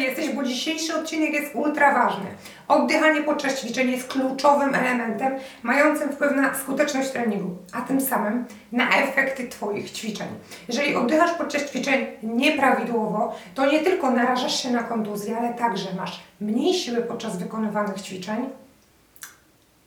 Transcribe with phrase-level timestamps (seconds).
[0.00, 2.26] jesteś, bo dzisiejszy odcinek jest ultra ważny.
[2.68, 5.32] Oddychanie podczas ćwiczeń jest kluczowym elementem
[5.62, 10.28] mającym wpływ na skuteczność treningu, a tym samym na efekty Twoich ćwiczeń.
[10.68, 16.20] Jeżeli oddychasz podczas ćwiczeń nieprawidłowo, to nie tylko narażasz się na kontuzję, ale także masz
[16.40, 18.48] mniej siły podczas wykonywanych ćwiczeń,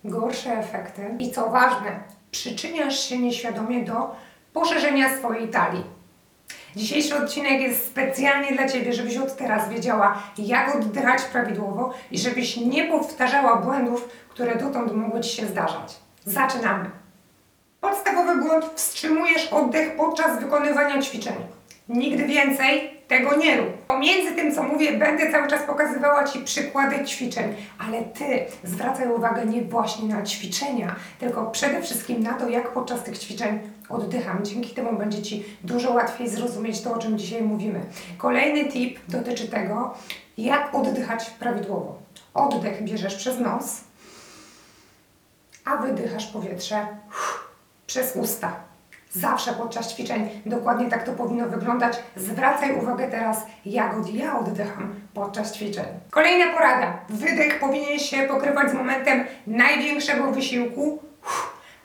[0.03, 1.99] gorsze efekty i co ważne,
[2.31, 4.15] przyczyniasz się nieświadomie do
[4.53, 6.00] poszerzenia swojej talii.
[6.75, 12.57] Dzisiejszy odcinek jest specjalnie dla Ciebie, żebyś od teraz wiedziała, jak oddychać prawidłowo i żebyś
[12.57, 15.99] nie powtarzała błędów, które dotąd mogły Ci się zdarzać.
[16.25, 16.89] Zaczynamy.
[17.81, 21.35] Podstawowy błąd wstrzymujesz oddech podczas wykonywania ćwiczeń.
[21.89, 23.85] Nigdy więcej tego nie rób.
[23.87, 29.45] Pomiędzy tym, co mówię, będę cały czas pokazywała Ci przykłady ćwiczeń, ale Ty zwracaj uwagę
[29.45, 34.45] nie właśnie na ćwiczenia, tylko przede wszystkim na to, jak podczas tych ćwiczeń oddycham.
[34.45, 37.81] Dzięki temu będzie Ci dużo łatwiej zrozumieć to, o czym dzisiaj mówimy.
[38.17, 39.93] Kolejny tip dotyczy tego,
[40.37, 41.97] jak oddychać prawidłowo.
[42.33, 43.81] Oddech bierzesz przez nos,
[45.65, 46.87] a wydychasz powietrze
[47.87, 48.70] przez usta.
[49.13, 51.99] Zawsze podczas ćwiczeń dokładnie tak to powinno wyglądać.
[52.15, 55.85] Zwracaj uwagę teraz, jak ja oddycham podczas ćwiczeń.
[56.09, 56.99] Kolejna porada.
[57.09, 60.99] Wydech powinien się pokrywać z momentem największego wysiłku,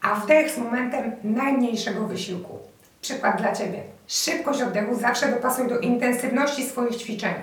[0.02, 2.58] a wdech z momentem najmniejszego wysiłku.
[3.00, 3.82] Przykład dla Ciebie.
[4.06, 7.34] Szybkość oddechu zawsze dopasuj do intensywności swoich ćwiczeń.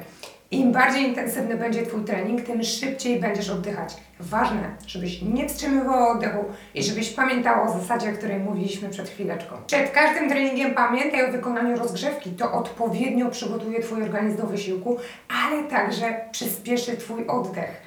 [0.51, 3.95] Im bardziej intensywny będzie Twój trening, tym szybciej będziesz oddychać.
[4.19, 9.55] Ważne, żebyś nie wstrzymywała oddechu i żebyś pamiętała o zasadzie, o której mówiliśmy przed chwileczką.
[9.67, 12.31] Przed każdym treningiem pamiętaj o wykonaniu rozgrzewki.
[12.31, 14.97] To odpowiednio przygotuje Twój organizm do wysiłku,
[15.45, 17.83] ale także przyspieszy Twój oddech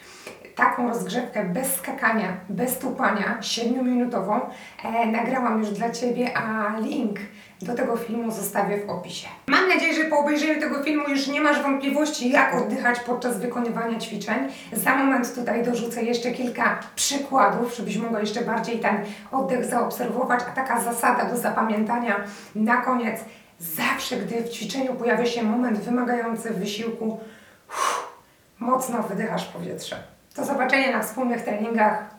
[0.57, 4.41] taką rozgrzewkę bez skakania, bez tupania, 7-minutową,
[4.85, 7.19] e, nagrałam już dla Ciebie, a link
[7.63, 9.29] do tego filmu zostawię w opisie.
[9.47, 13.99] Mam nadzieję, że po obejrzeniu tego filmu już nie masz wątpliwości, jak oddychać podczas wykonywania
[13.99, 14.39] ćwiczeń.
[14.73, 18.97] Za moment tutaj dorzucę jeszcze kilka przykładów, żebyś mogła jeszcze bardziej ten
[19.33, 22.17] oddech zaobserwować, a taka zasada do zapamiętania
[22.55, 23.21] na koniec.
[23.59, 27.21] Zawsze, gdy w ćwiczeniu pojawia się moment wymagający wysiłku,
[28.59, 29.97] mocno wydychasz powietrze.
[30.37, 32.16] Do zobaczenia na wspólnych treningach.